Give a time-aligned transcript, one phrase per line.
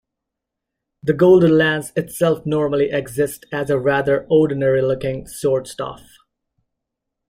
[1.03, 6.01] The Golden Lance itself normally exists as a rather ordinary-looking short staff.